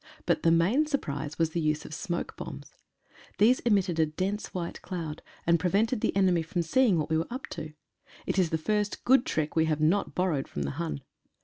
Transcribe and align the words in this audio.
But 0.25 0.41
the 0.41 0.49
main 0.49 0.87
surprise 0.87 1.37
was 1.37 1.51
the 1.51 1.61
use 1.61 1.85
of 1.85 1.93
smoke 1.93 2.35
bombs. 2.35 2.73
These 3.37 3.59
emitted 3.59 3.99
a 3.99 4.07
dense 4.07 4.47
white 4.51 4.81
cloud, 4.81 5.21
and 5.45 5.59
prevented 5.59 6.01
the 6.01 6.15
enemy 6.15 6.41
from 6.41 6.63
seeing 6.63 6.97
what 6.97 7.11
we 7.11 7.19
were 7.19 7.27
up 7.31 7.45
to. 7.49 7.73
It 8.25 8.39
is 8.39 8.49
the 8.49 8.57
first 8.57 9.03
good 9.03 9.27
trick 9.27 9.55
we 9.55 9.65
have 9.65 9.79
not 9.79 10.15
bor 10.15 10.31
rowed 10.31 10.47
from 10.47 10.63
the 10.63 10.71
Hun. 10.71 11.01